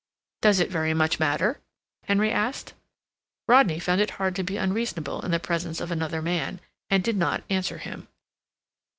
"Does 0.41 0.59
it 0.59 0.71
very 0.71 0.95
much 0.95 1.19
matter?" 1.19 1.59
Henry 2.05 2.31
asked. 2.31 2.73
Rodney 3.47 3.77
found 3.77 4.01
it 4.01 4.09
hard 4.17 4.35
to 4.35 4.41
be 4.41 4.57
unreasonable 4.57 5.23
in 5.23 5.29
the 5.29 5.39
presence 5.39 5.79
of 5.79 5.91
another 5.91 6.23
man, 6.23 6.59
and 6.89 7.03
did 7.03 7.17
not 7.17 7.43
answer 7.51 7.77
him. 7.77 8.07